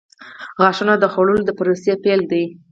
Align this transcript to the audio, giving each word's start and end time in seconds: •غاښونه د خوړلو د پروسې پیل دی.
•غاښونه 0.59 0.93
د 0.99 1.05
خوړلو 1.13 1.41
د 1.45 1.51
پروسې 1.59 1.93
پیل 2.03 2.21
دی. 2.31 2.43